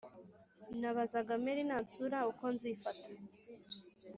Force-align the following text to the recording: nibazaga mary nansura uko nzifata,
nibazaga 0.79 1.33
mary 1.43 1.61
nansura 1.69 2.19
uko 2.31 2.45
nzifata, 2.55 3.09